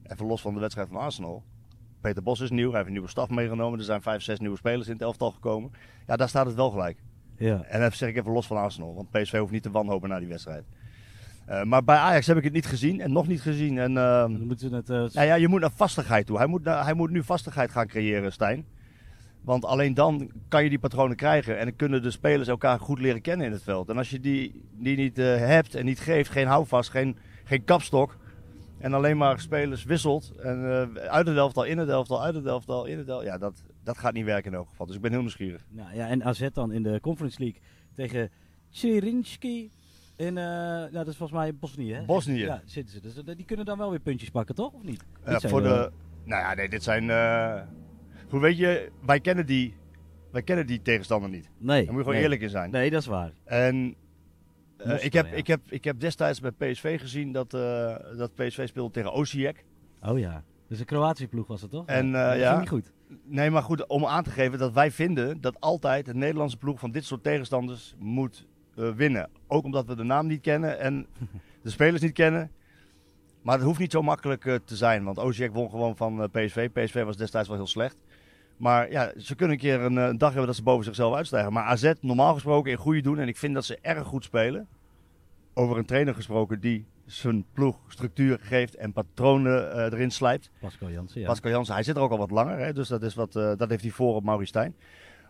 even 0.03 0.25
los 0.25 0.41
van 0.41 0.53
de 0.53 0.59
wedstrijd 0.59 0.87
van 0.87 0.97
Arsenal, 0.97 1.43
Peter 2.05 2.23
Bos 2.23 2.39
is 2.39 2.49
nieuw, 2.49 2.67
hij 2.67 2.75
heeft 2.75 2.85
een 2.85 2.93
nieuwe 2.93 3.09
staf 3.09 3.29
meegenomen. 3.29 3.79
Er 3.79 3.85
zijn 3.85 4.01
vijf, 4.01 4.21
zes 4.21 4.39
nieuwe 4.39 4.57
spelers 4.57 4.87
in 4.87 4.93
het 4.93 5.01
elftal 5.01 5.31
gekomen. 5.31 5.71
Ja, 6.07 6.15
daar 6.15 6.29
staat 6.29 6.45
het 6.45 6.55
wel 6.55 6.69
gelijk. 6.69 6.97
Ja. 7.37 7.63
En 7.63 7.79
dat 7.79 7.93
zeg 7.93 8.09
ik 8.09 8.17
even 8.17 8.31
los 8.31 8.47
van 8.47 8.57
Arsenal, 8.57 8.95
want 8.95 9.11
PSV 9.11 9.37
hoeft 9.37 9.51
niet 9.51 9.63
te 9.63 9.71
wanhopen 9.71 10.09
na 10.09 10.19
die 10.19 10.27
wedstrijd. 10.27 10.63
Uh, 11.49 11.63
maar 11.63 11.83
bij 11.83 11.95
Ajax 11.95 12.27
heb 12.27 12.37
ik 12.37 12.43
het 12.43 12.53
niet 12.53 12.65
gezien 12.65 13.01
en 13.01 13.11
nog 13.11 13.27
niet 13.27 13.41
gezien. 13.41 13.77
En, 13.77 13.91
uh, 13.91 14.21
dan 14.21 14.47
moeten 14.47 14.69
we 14.69 14.75
het, 14.75 14.89
uh, 14.89 14.95
nou 14.95 15.27
ja, 15.27 15.35
je 15.35 15.47
moet 15.47 15.59
naar 15.59 15.71
vastigheid 15.71 16.25
toe. 16.25 16.37
Hij 16.37 16.47
moet, 16.47 16.65
hij 16.65 16.93
moet 16.93 17.09
nu 17.09 17.23
vastigheid 17.23 17.71
gaan 17.71 17.87
creëren, 17.87 18.31
Stijn. 18.31 18.65
Want 19.41 19.65
alleen 19.65 19.93
dan 19.93 20.31
kan 20.47 20.63
je 20.63 20.69
die 20.69 20.79
patronen 20.79 21.15
krijgen. 21.15 21.57
En 21.57 21.65
dan 21.65 21.75
kunnen 21.75 22.01
de 22.01 22.11
spelers 22.11 22.47
elkaar 22.47 22.79
goed 22.79 22.99
leren 22.99 23.21
kennen 23.21 23.45
in 23.45 23.51
het 23.51 23.63
veld. 23.63 23.89
En 23.89 23.97
als 23.97 24.09
je 24.09 24.19
die, 24.19 24.63
die 24.71 24.97
niet 24.97 25.17
hebt 25.17 25.75
en 25.75 25.85
niet 25.85 25.99
geeft, 25.99 26.29
geen 26.29 26.47
houvast, 26.47 26.89
geen, 26.89 27.17
geen 27.43 27.63
kapstok. 27.63 28.17
En 28.77 28.93
alleen 28.93 29.17
maar 29.17 29.39
spelers 29.39 29.83
wisselt. 29.83 30.33
En 30.35 30.59
uit 31.09 31.27
het 31.27 31.37
elftal, 31.37 31.63
in 31.63 31.77
het 31.77 31.89
elftal, 31.89 32.23
uit 32.23 32.35
het 32.35 32.45
elftal, 32.45 32.85
in 32.85 32.97
het 32.97 33.07
elftal. 33.07 33.25
Ja, 33.25 33.37
dat, 33.37 33.63
dat 33.83 33.97
gaat 33.97 34.13
niet 34.13 34.25
werken 34.25 34.51
in 34.51 34.57
elk 34.57 34.69
geval. 34.69 34.85
Dus 34.85 34.95
ik 34.95 35.01
ben 35.01 35.11
heel 35.11 35.19
nieuwsgierig. 35.19 35.65
Nou, 35.69 35.95
ja, 35.95 36.07
en 36.07 36.23
AZ 36.23 36.47
dan 36.53 36.71
in 36.71 36.83
de 36.83 36.99
Conference 37.01 37.39
League 37.39 37.61
tegen 37.93 38.29
Cherinski. 38.69 39.71
In, 40.15 40.27
uh, 40.27 40.33
nou, 40.33 40.91
dat 40.91 41.07
is 41.07 41.17
volgens 41.17 41.39
mij 41.39 41.55
Bosnië, 41.55 41.93
hè? 41.93 42.03
Bosnië. 42.03 42.39
Ja, 42.39 42.61
zitten 42.65 42.93
ze. 42.93 43.01
Dus 43.01 43.17
uh, 43.17 43.35
die 43.35 43.45
kunnen 43.45 43.65
dan 43.65 43.77
wel 43.77 43.89
weer 43.89 43.99
puntjes 43.99 44.29
pakken, 44.29 44.55
toch? 44.55 44.73
Of 44.73 44.83
niet? 44.83 45.03
Uh, 45.27 45.39
voor 45.39 45.61
de... 45.61 45.91
Nou 46.23 46.41
ja, 46.41 46.53
nee, 46.53 46.69
dit 46.69 46.83
zijn... 46.83 47.03
Hoe 48.29 48.39
weet 48.39 48.57
je, 48.57 48.91
wij 49.05 49.19
kennen 49.19 49.45
die, 49.45 49.73
wij 50.31 50.41
kennen 50.41 50.67
die 50.67 50.81
tegenstander 50.81 51.29
niet. 51.29 51.49
Nee. 51.57 51.85
Daar 51.85 51.93
moet 51.93 51.95
je 51.95 51.97
gewoon 51.97 52.13
nee. 52.13 52.21
eerlijk 52.21 52.41
in 52.41 52.49
zijn. 52.49 52.71
Nee, 52.71 52.89
dat 52.89 53.01
is 53.01 53.07
waar. 53.07 53.31
En 53.43 53.95
Moskou, 54.77 54.99
ik, 54.99 55.13
heb, 55.13 55.25
ja. 55.25 55.31
ik, 55.31 55.47
heb, 55.47 55.61
ik 55.69 55.83
heb 55.83 55.99
destijds 55.99 56.39
bij 56.39 56.51
PSV 56.51 56.99
gezien 56.99 57.31
dat, 57.31 57.51
dat 58.17 58.35
PSV 58.35 58.67
speelde 58.67 58.91
tegen 58.91 59.13
Osijek. 59.13 59.65
Oh 60.01 60.19
ja. 60.19 60.43
Dus 60.67 60.79
een 60.79 60.85
Kroatische 60.85 61.27
ploeg 61.27 61.47
was 61.47 61.61
het 61.61 61.71
toch? 61.71 61.85
En, 61.85 62.07
ja. 62.07 62.29
dat 62.29 62.39
ja. 62.39 62.47
ging 62.47 62.59
niet 62.59 62.69
goed. 62.69 62.91
Nee, 63.23 63.49
maar 63.49 63.63
goed, 63.63 63.87
om 63.87 64.05
aan 64.05 64.23
te 64.23 64.29
geven 64.29 64.59
dat 64.59 64.73
wij 64.73 64.91
vinden 64.91 65.41
dat 65.41 65.61
altijd 65.61 66.07
een 66.07 66.17
Nederlandse 66.17 66.57
ploeg 66.57 66.79
van 66.79 66.91
dit 66.91 67.05
soort 67.05 67.23
tegenstanders 67.23 67.95
moet 67.97 68.47
winnen. 68.75 69.29
Ook 69.47 69.63
omdat 69.63 69.85
we 69.85 69.95
de 69.95 70.03
naam 70.03 70.27
niet 70.27 70.41
kennen 70.41 70.79
en 70.79 71.07
de 71.63 71.69
spelers 71.69 72.01
niet 72.01 72.13
kennen. 72.13 72.51
Maar 73.41 73.55
het 73.55 73.65
hoeft 73.65 73.79
niet 73.79 73.91
zo 73.91 74.01
makkelijk 74.01 74.59
te 74.65 74.75
zijn. 74.75 75.03
Want 75.03 75.17
Osijek 75.17 75.53
won 75.53 75.69
gewoon 75.69 75.95
van 75.95 76.29
PSV. 76.31 76.69
PSV 76.69 77.03
was 77.03 77.17
destijds 77.17 77.47
wel 77.47 77.57
heel 77.57 77.67
slecht. 77.67 78.01
Maar 78.57 78.91
ja, 78.91 79.11
ze 79.17 79.35
kunnen 79.35 79.55
een 79.55 79.61
keer 79.61 79.81
een, 79.81 79.95
een, 79.95 80.17
dag 80.17 80.29
hebben 80.29 80.47
dat 80.47 80.55
ze 80.55 80.63
boven 80.63 80.85
zichzelf 80.85 81.15
uitstijgen. 81.15 81.53
Maar 81.53 81.63
AZ 81.63 81.91
normaal 82.01 82.33
gesproken 82.33 82.71
in 82.71 82.77
goede 82.77 83.01
doen. 83.01 83.19
En 83.19 83.27
ik 83.27 83.37
vind 83.37 83.53
dat 83.53 83.65
ze 83.65 83.79
erg 83.81 84.07
goed 84.07 84.23
spelen. 84.23 84.67
Over 85.53 85.77
een 85.77 85.85
trainer 85.85 86.13
gesproken 86.13 86.59
die 86.59 86.85
zijn 87.05 87.45
ploeg 87.53 87.77
structuur 87.87 88.39
geeft 88.41 88.75
en 88.75 88.93
patronen 88.93 89.85
erin 89.85 90.11
slijpt. 90.11 90.49
Pascal 90.59 90.89
Jansen, 90.89 91.21
ja. 91.21 91.27
Pascal 91.27 91.51
Jansen, 91.51 91.73
hij 91.73 91.83
zit 91.83 91.95
er 91.95 92.01
ook 92.01 92.11
al 92.11 92.17
wat 92.17 92.31
langer. 92.31 92.57
Hè, 92.57 92.73
dus 92.73 92.87
dat, 92.87 93.03
is 93.03 93.15
wat, 93.15 93.33
dat 93.33 93.69
heeft 93.69 93.81
hij 93.81 93.91
voor 93.91 94.15
op 94.15 94.23
Maurice 94.23 94.47
Stijn. 94.47 94.75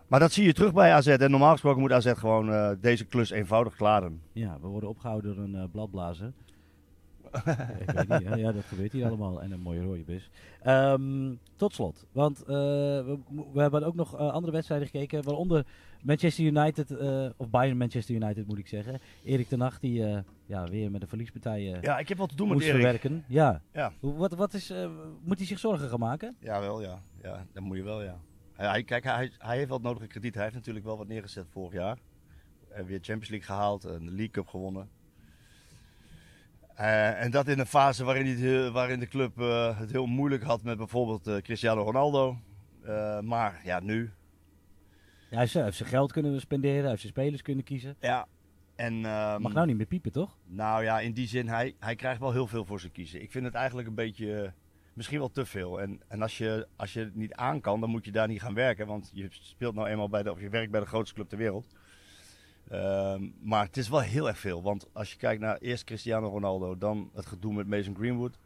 Maar 0.07 0.19
dat 0.19 0.31
zie 0.31 0.45
je 0.45 0.53
terug 0.53 0.73
bij 0.73 0.93
AZ. 0.93 1.07
En 1.07 1.31
normaal 1.31 1.51
gesproken 1.51 1.81
moet 1.81 1.91
AZ 1.91 2.11
gewoon 2.15 2.49
uh, 2.49 2.69
deze 2.81 3.05
klus 3.05 3.29
eenvoudig 3.29 3.75
klaren. 3.75 4.21
Ja, 4.31 4.57
we 4.61 4.67
worden 4.67 4.89
opgehouden 4.89 5.35
door 5.35 5.43
een 5.43 5.69
bladblazer. 5.71 6.33
Ik 7.79 7.91
weet 7.91 8.09
niet, 8.09 8.21
ja, 8.21 8.35
ja, 8.35 8.51
dat 8.51 8.63
gebeurt 8.65 8.91
hier 8.91 9.05
allemaal. 9.09 9.41
En 9.41 9.51
een 9.51 9.59
mooie 9.59 9.81
rode 9.81 10.03
bus. 10.03 10.29
Um, 10.67 11.39
tot 11.55 11.73
slot, 11.73 12.05
want 12.11 12.41
uh, 12.41 12.47
we, 12.47 13.19
we, 13.53 13.61
hebben 13.61 13.83
ook 13.83 13.95
nog 13.95 14.15
andere 14.17 14.53
wedstrijden 14.53 14.87
gekeken. 14.87 15.23
Waaronder 15.23 15.65
Manchester 16.01 16.45
United, 16.45 16.97
of 17.37 17.49
Bayern 17.49 17.77
Manchester 17.77 18.15
United 18.15 18.47
moet 18.47 18.57
ik 18.57 18.67
zeggen. 18.67 18.99
Erik 19.23 19.47
ten 19.47 19.61
Hag 19.61 19.79
die 19.79 20.23
ja, 20.45 20.63
weer 20.63 20.91
met 20.91 21.01
de 21.01 21.07
verliespartijen 21.07 21.81
Ja, 21.81 21.99
ik 21.99 22.07
heb 22.07 22.17
wat 22.17 22.29
te 22.29 22.35
doen 22.35 22.47
moest 22.47 22.59
met 22.59 22.67
Erik. 22.67 22.81
verwerken. 22.81 23.23
Ja. 23.27 23.61
ja. 23.73 23.91
Wat, 23.99 24.33
wat 24.33 24.53
is, 24.53 24.73
moet 25.23 25.37
hij 25.37 25.47
zich 25.47 25.59
zorgen 25.59 25.89
gaan 25.89 25.99
maken? 25.99 26.35
Ja, 26.39 26.59
wel 26.59 26.81
ja. 26.81 27.01
ja 27.21 27.45
dat 27.53 27.63
moet 27.63 27.77
je 27.77 27.83
wel 27.83 28.03
ja. 28.03 28.19
Hij, 28.55 28.83
kijk, 28.83 29.03
hij, 29.03 29.31
hij 29.37 29.55
heeft 29.55 29.67
wel 29.67 29.77
het 29.77 29.87
nodige 29.87 30.07
krediet. 30.07 30.33
Hij 30.33 30.43
heeft 30.43 30.55
natuurlijk 30.55 30.85
wel 30.85 30.97
wat 30.97 31.07
neergezet 31.07 31.45
vorig 31.49 31.73
jaar. 31.73 31.97
En 32.69 32.85
weer 32.85 32.99
Champions 33.01 33.29
League 33.29 33.47
gehaald 33.47 33.85
en 33.85 33.99
de 34.05 34.11
League 34.11 34.29
Cup 34.29 34.47
gewonnen. 34.47 34.89
Uh, 36.79 37.21
en 37.21 37.31
dat 37.31 37.47
in 37.47 37.59
een 37.59 37.65
fase 37.65 38.03
waarin, 38.03 38.71
waarin 38.71 38.99
de 38.99 39.07
club 39.07 39.39
uh, 39.39 39.79
het 39.79 39.91
heel 39.91 40.05
moeilijk 40.05 40.43
had 40.43 40.63
met 40.63 40.77
bijvoorbeeld 40.77 41.27
uh, 41.27 41.37
Cristiano 41.37 41.81
Ronaldo. 41.81 42.37
maar 43.21 43.61
ja, 43.63 43.79
nu. 43.79 44.11
Ja, 45.29 45.37
hij 45.37 45.47
heeft 45.63 45.77
zijn 45.77 45.89
geld 45.89 46.11
kunnen 46.11 46.41
spenderen, 46.41 46.79
hij 46.79 46.89
heeft 46.89 47.01
zijn 47.01 47.13
spelers 47.13 47.41
kunnen 47.41 47.63
kiezen. 47.63 47.95
Ja. 47.99 48.27
En, 48.75 48.93
um, 48.93 49.41
Mag 49.41 49.53
nou 49.53 49.67
niet 49.67 49.77
meer 49.77 49.85
piepen, 49.85 50.11
toch? 50.11 50.37
Nou 50.45 50.83
ja, 50.83 50.99
in 50.99 51.13
die 51.13 51.27
zin, 51.27 51.47
hij, 51.47 51.75
hij 51.79 51.95
krijgt 51.95 52.19
wel 52.19 52.31
heel 52.31 52.47
veel 52.47 52.65
voor 52.65 52.79
zijn 52.79 52.91
kiezen. 52.91 53.21
Ik 53.21 53.31
vind 53.31 53.45
het 53.45 53.53
eigenlijk 53.53 53.87
een 53.87 53.95
beetje 53.95 54.53
misschien 54.93 55.19
wel 55.19 55.31
te 55.31 55.45
veel. 55.45 55.81
En, 55.81 56.01
en 56.07 56.21
als, 56.21 56.37
je, 56.37 56.67
als 56.75 56.93
je 56.93 56.99
het 56.99 57.15
niet 57.15 57.33
aan 57.33 57.61
kan, 57.61 57.79
dan 57.79 57.89
moet 57.89 58.05
je 58.05 58.11
daar 58.11 58.27
niet 58.27 58.41
gaan 58.41 58.53
werken. 58.53 58.87
Want 58.87 59.11
je 59.13 59.27
speelt 59.29 59.75
nou 59.75 59.87
eenmaal 59.87 60.09
bij 60.09 60.23
de, 60.23 60.31
of 60.31 60.39
je 60.39 60.49
werkt 60.49 60.71
bij 60.71 60.79
de 60.79 60.85
grootste 60.85 61.15
club 61.15 61.29
ter 61.29 61.37
wereld. 61.37 61.67
Um, 62.71 63.35
maar 63.41 63.65
het 63.65 63.77
is 63.77 63.89
wel 63.89 63.99
heel 63.99 64.27
erg 64.27 64.39
veel. 64.39 64.63
Want 64.63 64.87
als 64.93 65.11
je 65.11 65.17
kijkt 65.17 65.41
naar 65.41 65.57
eerst 65.57 65.83
Cristiano 65.83 66.27
Ronaldo, 66.27 66.77
dan 66.77 67.09
het 67.13 67.25
gedoe 67.25 67.53
met 67.53 67.67
Mason 67.67 67.95
Greenwood. 67.95 68.37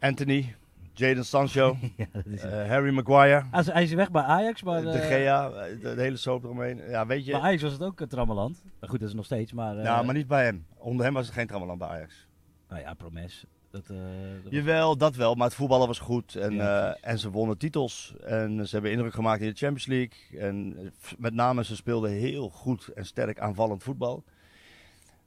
Anthony, 0.00 0.54
Jadon 0.92 1.24
Sancho, 1.24 1.76
ja, 1.96 2.06
is... 2.24 2.44
uh, 2.44 2.50
Harry 2.50 2.94
Maguire. 2.94 3.44
Ah, 3.50 3.66
hij 3.66 3.82
is 3.82 3.92
weg 3.92 4.10
bij 4.10 4.22
Ajax, 4.22 4.62
maar... 4.62 4.82
De 4.82 4.98
Gea, 4.98 5.48
de, 5.48 5.78
de, 5.94 6.00
hele 6.02 6.16
soap 6.16 6.44
eromheen. 6.44 6.80
Ja, 6.88 7.06
weet 7.06 7.24
je... 7.24 7.32
Bij 7.32 7.40
Ajax 7.40 7.62
was 7.62 7.72
het 7.72 7.82
ook 7.82 8.00
een 8.00 8.08
trammeland. 8.08 8.62
Goed, 8.80 9.00
dat 9.00 9.08
is 9.08 9.14
nog 9.14 9.24
steeds, 9.24 9.52
maar... 9.52 9.76
Ja, 9.76 10.02
maar 10.02 10.14
niet 10.14 10.26
bij 10.26 10.44
hem. 10.44 10.66
Onder 10.76 11.04
hem 11.04 11.14
was 11.14 11.26
het 11.26 11.34
geen 11.34 11.46
trammeland 11.46 11.78
bij 11.78 11.88
Ajax. 11.88 12.26
Nou 12.68 12.80
ja, 12.80 12.94
Promes. 12.94 13.46
Dat, 13.74 13.88
uh, 13.90 13.98
dat 14.42 14.52
Jawel, 14.52 14.96
dat 14.96 15.16
wel. 15.16 15.34
Maar 15.34 15.46
het 15.46 15.56
voetballen 15.56 15.86
was 15.86 15.98
goed. 15.98 16.34
En, 16.34 16.52
ja, 16.54 16.88
uh, 16.88 16.96
en 17.00 17.18
ze 17.18 17.30
wonnen 17.30 17.58
titels. 17.58 18.14
En 18.20 18.66
ze 18.66 18.74
hebben 18.74 18.90
indruk 18.90 19.14
gemaakt 19.14 19.40
in 19.40 19.48
de 19.48 19.56
Champions 19.56 19.86
League. 19.86 20.40
En 20.40 20.76
met 21.18 21.34
name, 21.34 21.64
ze 21.64 21.76
speelden 21.76 22.10
heel 22.10 22.48
goed 22.48 22.88
en 22.88 23.06
sterk 23.06 23.38
aanvallend 23.38 23.82
voetbal. 23.82 24.24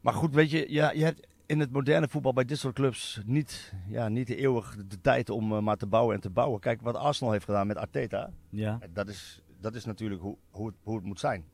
Maar 0.02 0.14
goed, 0.14 0.34
weet 0.34 0.52
je, 0.52 0.66
ja, 0.70 0.92
je 0.92 1.04
hebt 1.04 1.28
in 1.46 1.60
het 1.60 1.72
moderne 1.72 2.08
voetbal 2.08 2.34
bij 2.34 2.46
dit 2.46 2.58
soort 2.58 2.76
clubs 2.76 3.22
niet, 3.26 3.74
ja, 3.88 4.08
niet 4.08 4.28
de 4.28 4.36
eeuwig 4.36 4.76
de 4.88 5.02
tijd 5.02 5.30
om 5.30 5.52
uh, 5.52 5.60
maar 5.60 5.78
te 5.78 5.88
bouwen 5.88 6.16
en 6.16 6.22
te 6.22 6.30
bouwen. 6.30 6.60
Kijk 6.60 6.82
wat 6.82 6.96
Arsenal 6.96 7.32
heeft 7.32 7.46
gedaan 7.46 7.68
met 7.68 7.78
Arteta. 7.78 8.32
Ja. 8.50 8.80
Dat 8.94 9.08
is, 9.08 9.42
dat 9.60 9.76
is 9.76 9.86
natuurlijk 9.86 10.22
hoe, 10.22 10.38
hoe, 10.50 10.68
het, 10.68 10.76
hoe 10.84 10.96
het 10.96 11.06
moet 11.06 11.20
zijn. 11.20 11.46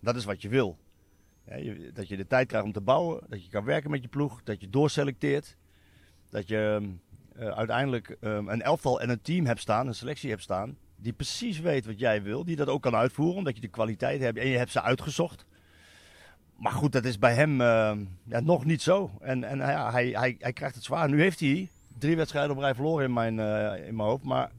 Dat 0.00 0.16
is 0.16 0.24
wat 0.24 0.42
je 0.42 0.48
wil. 0.48 0.78
Ja, 1.46 1.56
je, 1.56 1.90
dat 1.92 2.08
je 2.08 2.16
de 2.16 2.26
tijd 2.26 2.48
krijgt 2.48 2.66
om 2.66 2.72
te 2.72 2.80
bouwen. 2.80 3.24
Dat 3.28 3.44
je 3.44 3.50
kan 3.50 3.64
werken 3.64 3.90
met 3.90 4.02
je 4.02 4.08
ploeg. 4.08 4.42
Dat 4.42 4.60
je 4.60 4.70
doorselecteert. 4.70 5.56
Dat 6.30 6.48
je 6.48 6.80
uh, 7.38 7.48
uiteindelijk 7.48 8.16
um, 8.20 8.48
een 8.48 8.62
elftal 8.62 9.00
en 9.00 9.10
een 9.10 9.20
team 9.20 9.46
hebt 9.46 9.60
staan, 9.60 9.86
een 9.86 9.94
selectie 9.94 10.30
hebt 10.30 10.42
staan, 10.42 10.76
die 10.96 11.12
precies 11.12 11.60
weet 11.60 11.86
wat 11.86 11.98
jij 11.98 12.22
wil, 12.22 12.44
die 12.44 12.56
dat 12.56 12.68
ook 12.68 12.82
kan 12.82 12.94
uitvoeren, 12.94 13.36
omdat 13.36 13.54
je 13.54 13.60
de 13.60 13.68
kwaliteit 13.68 14.20
hebt 14.20 14.38
en 14.38 14.48
je 14.48 14.56
hebt 14.56 14.70
ze 14.70 14.82
uitgezocht. 14.82 15.46
Maar 16.56 16.72
goed, 16.72 16.92
dat 16.92 17.04
is 17.04 17.18
bij 17.18 17.34
hem 17.34 17.60
uh, 17.60 17.92
ja, 18.24 18.40
nog 18.40 18.64
niet 18.64 18.82
zo. 18.82 19.10
En, 19.20 19.44
en 19.44 19.58
ja, 19.58 19.90
hij, 19.90 20.08
hij, 20.08 20.36
hij 20.38 20.52
krijgt 20.52 20.74
het 20.74 20.84
zwaar. 20.84 21.08
Nu 21.08 21.20
heeft 21.20 21.40
hij 21.40 21.70
drie 21.98 22.16
wedstrijden 22.16 22.56
op 22.56 22.58
rij 22.58 22.74
verloren 22.74 23.04
in 23.04 23.12
mijn, 23.12 23.38
uh, 23.38 23.86
in 23.86 23.96
mijn 23.96 24.08
hoofd, 24.08 24.24
maar 24.24 24.50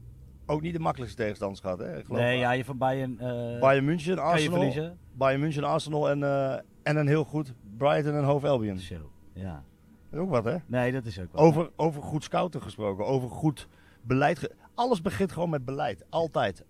ook 0.46 0.60
niet 0.60 0.72
de 0.72 0.78
makkelijkste 0.78 1.22
tegenstanders 1.22 1.60
gehad. 1.60 1.78
Hè, 1.78 2.02
nee, 2.08 2.38
ja, 2.38 2.50
je 2.50 2.64
van 2.64 2.78
Bayern... 2.78 3.16
Bayern 3.60 3.84
München, 3.84 4.18
Arsenal, 4.18 4.96
Bayern 5.12 5.40
München, 5.40 5.64
Arsenal 5.64 6.10
en, 6.10 6.22
eh, 6.22 6.52
en 6.82 6.96
een 6.96 7.06
heel 7.06 7.24
goed 7.24 7.54
Brighton 7.76 8.14
en 8.14 8.24
Hove 8.24 8.48
Albion. 8.48 8.78
Zo, 8.78 9.10
ja. 9.32 9.64
Dat 10.10 10.20
is 10.20 10.26
ook 10.26 10.30
wat, 10.30 10.44
hè? 10.44 10.56
Nee, 10.66 10.92
dat 10.92 11.04
is 11.04 11.20
ook 11.20 11.32
wel. 11.32 11.42
Over, 11.42 11.70
over 11.76 12.02
goed 12.02 12.24
scouten 12.24 12.62
gesproken, 12.62 13.06
over 13.06 13.28
goed 13.30 13.68
beleid. 14.02 14.38
ge- 14.38 14.54
Alles 14.74 15.02
begint 15.02 15.32
gewoon 15.32 15.50
met 15.50 15.64
beleid. 15.64 16.04
Altijd. 16.08 16.64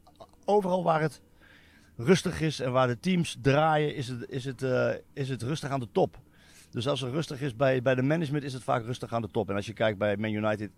Overal 0.44 0.85
waar 0.85 1.00
het 1.00 1.20
rustig 1.97 2.40
is 2.40 2.61
en 2.61 2.73
waar 2.73 2.87
de 2.87 3.00
teams 3.00 3.37
draaien, 3.42 3.94
is 3.94 4.09
het, 4.09 4.28
is 4.30 4.44
het, 4.44 4.62
eh, 4.62 4.90
is 5.12 5.28
het 5.28 5.42
rustig 5.42 5.70
aan 5.70 5.80
de 5.80 5.88
top. 5.92 6.18
Dus 6.70 6.88
als 6.88 7.00
het 7.00 7.12
rustig 7.12 7.40
is 7.40 7.56
bij, 7.56 7.82
bij 7.82 7.94
de 7.94 8.02
management, 8.02 8.44
is 8.44 8.52
het 8.52 8.62
vaak 8.62 8.85
rustig 8.85 9.12
aan 9.12 9.23
de 9.23 9.28
top. 9.30 9.49
En 9.50 9.56
als 9.56 9.66
je 9.66 9.73
kijkt 9.73 9.99
bij 9.99 10.16
Man 10.16 10.32
United, 10.32 10.70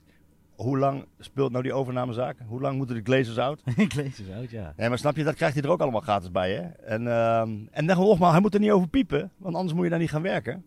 hoe 0.56 0.78
lang 0.78 1.06
speelt 1.18 1.50
nou 1.50 1.62
die 1.62 1.72
overnamezaak? 1.72 2.36
Hoe 2.46 2.60
lang 2.60 2.76
moeten 2.76 2.96
de 2.96 3.02
Glazers 3.04 3.38
out? 3.38 3.62
Lees 3.96 4.18
het 4.18 4.30
uit, 4.30 4.50
ja. 4.50 4.72
Nee, 4.76 4.88
maar 4.88 4.98
snap 4.98 5.16
je, 5.16 5.24
dat 5.24 5.34
krijgt 5.34 5.54
hij 5.54 5.64
er 5.64 5.70
ook 5.70 5.80
allemaal 5.80 6.00
gratis 6.00 6.30
bij, 6.30 6.52
hè? 6.54 6.62
En, 6.62 7.06
ehm 7.08 7.50
en 7.70 7.86
dan 7.86 7.96
nogmaals, 7.98 8.32
hij 8.32 8.40
moet 8.40 8.54
er 8.54 8.60
niet 8.60 8.70
over 8.70 8.88
piepen, 8.88 9.30
want 9.36 9.54
anders 9.54 9.74
moet 9.74 9.84
je 9.84 9.90
daar 9.90 9.98
niet 9.98 10.10
gaan 10.10 10.22
werken. 10.22 10.64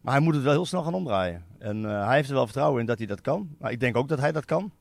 Maar 0.00 0.14
hij 0.14 0.22
moet 0.22 0.34
het 0.34 0.42
wel 0.42 0.52
heel 0.52 0.66
snel 0.66 0.82
gaan 0.82 0.94
omdraaien. 0.94 1.44
En 1.58 1.84
eh, 1.84 2.06
hij 2.06 2.16
heeft 2.16 2.28
er 2.28 2.34
wel 2.34 2.44
vertrouwen 2.44 2.80
in 2.80 2.86
dat 2.86 2.98
hij 2.98 3.06
dat 3.06 3.20
kan. 3.20 3.56
Maar 3.58 3.70
ik 3.72 3.80
denk 3.80 3.96
ook 3.96 4.08
dat 4.08 4.18
hij 4.20 4.32
dat 4.32 4.44
kan. 4.44 4.72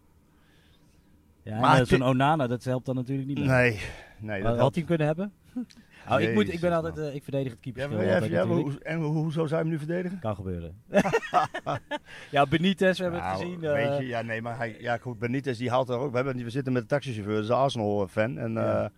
ja 1.44 1.60
Maar 1.60 1.76
en, 1.76 1.82
eh, 1.82 1.88
zo'n 1.88 2.04
Onana, 2.04 2.48
dat 2.48 2.64
helpt 2.64 2.86
dan 2.86 2.96
natuurlijk 2.96 3.28
niet 3.28 3.38
meer. 3.38 3.48
Nee, 3.48 3.80
nee. 4.20 4.42
Had- 4.44 4.52
Dat 4.52 4.60
had 4.62 4.76
hij 4.76 4.84
hem 4.86 4.86
kunnen 4.98 5.08
hebben? 5.08 5.32
Oh, 6.10 6.20
ik, 6.22 6.34
moet, 6.34 6.54
ik 6.54 6.60
ben 6.60 6.74
altijd, 6.74 6.98
eh, 6.98 7.16
ik 7.16 7.24
verdedig 7.24 7.52
het 7.52 7.62
keeper. 7.62 7.82
Ja, 7.82 7.88
maar 7.88 8.30
ja, 8.30 8.46
maar 8.46 8.78
en 8.82 9.00
hoe, 9.00 9.14
hoezo 9.14 9.46
zou 9.48 9.50
je 9.50 9.56
hem 9.56 9.68
nu 9.68 9.78
verdedigen? 9.78 10.20
Kan 10.20 10.36
gebeuren. 10.36 10.82
ja, 12.32 12.46
Benitez, 12.46 12.98
we 12.98 13.04
hebben 13.04 13.22
het 13.24 13.30
Nou, 13.32 13.44
gezien. 13.44 13.64
eh, 13.64 13.72
Weet 13.74 13.98
je, 13.98 14.06
ja, 14.08 14.22
nee, 14.22 14.42
maar 14.42 14.58
hij, 14.58 14.76
ja, 14.80 14.98
goed, 14.98 15.20
Benitez 15.20 15.58
die 15.58 15.70
haalt 15.70 15.90
er 15.90 15.98
ook. 15.98 16.10
We, 16.12 16.16
hebben, 16.16 16.44
we 16.44 16.50
zitten 16.50 16.74
met 16.74 16.82
de 16.82 16.88
taxichauffeur, 16.88 17.34
dat 17.36 17.44
is 17.44 17.50
een 17.50 17.56
Arsenal-fan. 17.56 18.38
En 18.38 18.52
Ja. 18.54 18.82
ja. 18.82 18.92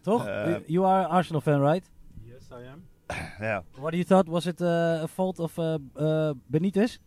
toch? 0.00 0.24
you 0.66 0.86
are 0.86 1.06
Arsenal 1.06 1.40
fan, 1.40 1.60
right? 1.70 1.90
Yes, 2.22 2.48
I 2.50 2.54
am. 2.72 2.82
ja. 3.40 3.64
What 3.74 3.90
do 3.90 3.96
you 3.96 4.04
thought? 4.04 4.26
Was 4.28 4.46
it 4.46 4.60
uh, 4.60 4.68
a 5.02 5.06
fault 5.06 5.38
of 5.38 5.56
uh, 5.58 5.74
uh, 5.96 6.30
Benitez? 6.46 6.98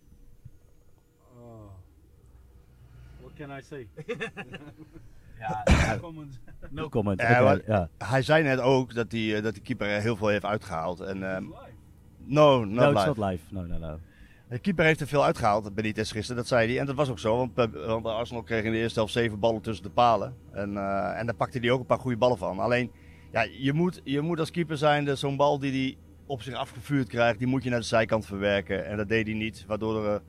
Oh. 1.38 1.72
What 3.22 3.34
can 3.38 3.50
I 3.58 3.62
say? 3.62 3.88
Ja, 5.41 5.63
Comment. 6.01 6.39
no 6.70 6.89
comment. 6.89 7.17
Maar- 7.22 7.62
ja. 7.67 7.89
Hij 7.98 8.22
zei 8.22 8.43
net 8.43 8.60
ook 8.60 8.93
dat 8.93 9.10
die, 9.10 9.36
eh, 9.36 9.43
dat 9.43 9.53
die 9.53 9.63
keeper 9.63 9.88
er 9.88 10.01
heel 10.01 10.15
veel 10.15 10.27
heeft 10.27 10.46
uitgehaald. 10.46 11.00
En, 11.00 11.34
ehm, 11.34 11.43
Live. 11.43 11.55
no, 12.25 12.65
not 12.65 12.74
No, 12.74 12.91
it's 12.91 13.05
live. 13.05 13.20
not 13.20 13.29
live. 13.29 13.43
No, 13.50 13.62
no, 13.65 13.77
no. 13.77 14.00
De 14.50 14.60
keeper 14.60 14.86
heeft 14.86 15.00
er 15.01 15.08
veel 15.08 15.24
uitgehaald, 15.24 15.75
Benitez 15.75 16.12
gisteren, 16.12 16.38
dat 16.38 16.48
zei 16.48 16.67
hij. 16.70 16.79
En 16.79 16.86
dat 16.86 16.96
was 16.96 17.10
ook 17.10 17.20
zo, 17.20 17.38
want, 17.38 17.58
eh, 17.58 17.86
want 17.86 18.05
Arsenal 18.05 18.43
kreeg 18.43 18.63
in 18.63 18.72
de 18.72 18.77
eerste 18.77 19.00
helft 19.00 19.13
zeven 19.13 19.39
ballen 19.39 19.62
tussen 19.62 19.84
de 19.86 19.91
palen. 19.91 20.36
En, 20.51 20.77
eh, 20.77 21.20
en 21.20 21.25
daar 21.25 21.36
pakte 21.36 21.60
hij 21.60 21.72
ook 21.72 21.79
een 21.79 21.86
paar 21.86 22.00
goede 22.00 22.17
ballen 22.17 22.38
van. 22.38 22.60
Alleen, 22.60 22.91
ja, 23.31 23.41
je, 23.57 23.73
moet, 23.73 24.01
je 24.03 24.21
moet 24.21 24.39
als 24.39 24.51
keeper 24.51 24.77
zijn, 24.77 25.05
dus 25.05 25.19
zo'n 25.19 25.38
bal 25.38 25.59
die 25.59 25.71
hij 25.71 25.97
op 26.25 26.41
zich 26.41 26.53
afgevuurd 26.53 27.07
krijgt, 27.07 27.39
die 27.39 27.47
moet 27.47 27.63
je 27.63 27.69
naar 27.69 27.79
de 27.79 27.85
zijkant 27.85 28.25
verwerken. 28.25 28.85
En 28.85 28.97
dat 28.97 29.07
deed 29.09 29.25
hij 29.27 29.35
niet, 29.35 29.65
waardoor 29.67 30.05
er, 30.05 30.13
eh, 30.13 30.19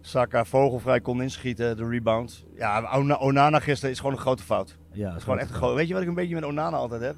Saka 0.00 0.44
vogelvrij 0.44 1.00
kon 1.00 1.22
inschieten, 1.22 1.76
de 1.76 1.88
rebound. 1.88 2.44
Ja, 2.54 2.90
Ona- 2.94 3.18
Onana 3.18 3.60
gisteren 3.60 3.90
is 3.90 3.98
gewoon 3.98 4.12
een 4.14 4.18
grote 4.20 4.42
fout. 4.42 4.76
Ja, 4.92 5.08
Dat 5.08 5.16
is 5.16 5.22
gewoon 5.22 5.38
echt 5.38 5.48
een 5.50 5.54
grote... 5.56 5.74
Weet 5.74 5.86
je 5.88 5.92
wat 5.92 6.02
ik 6.02 6.08
een 6.08 6.14
beetje 6.14 6.34
met 6.34 6.44
Onana 6.44 6.76
altijd 6.76 7.00
heb? 7.00 7.16